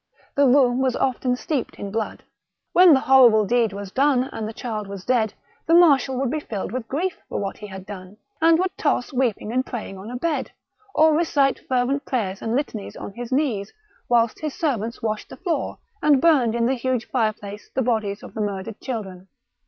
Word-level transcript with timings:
The 0.33 0.47
room 0.47 0.79
was 0.81 0.95
often 0.95 1.35
steeped 1.35 1.75
in 1.75 1.91
blood. 1.91 2.23
When 2.73 2.95
the 2.95 3.01
horrible 3.01 3.45
deed 3.45 3.71
was 3.71 3.91
done, 3.91 4.23
and 4.33 4.47
the 4.47 4.51
child 4.51 4.87
was 4.87 5.05
dead, 5.05 5.35
the 5.67 5.75
marshal 5.75 6.17
would 6.17 6.31
be 6.31 6.39
filled 6.39 6.71
with 6.71 6.87
grief 6.87 7.19
for 7.29 7.39
what 7.39 7.57
he 7.59 7.67
had 7.67 7.85
done, 7.85 8.17
and 8.41 8.57
would 8.57 8.75
toss 8.79 9.13
weeping 9.13 9.51
and 9.51 9.63
praying 9.63 9.99
on 9.99 10.09
a 10.09 10.15
bed, 10.15 10.49
or 10.95 11.15
recite 11.15 11.59
fervent 11.69 12.03
prayers 12.03 12.41
and 12.41 12.55
litanies 12.55 12.95
on 12.95 13.13
his 13.13 13.31
knees, 13.31 13.71
whilst 14.09 14.39
his 14.41 14.55
servants 14.55 15.03
washed 15.03 15.29
the 15.29 15.37
floor, 15.37 15.77
and 16.01 16.19
burned 16.19 16.55
in 16.55 16.65
the 16.65 16.73
huge 16.73 17.07
fireplace 17.11 17.69
the 17.75 17.83
bodies 17.83 18.23
of 18.23 18.33
the 18.33 18.41
murdered 18.41 18.81
children. 18.81 19.27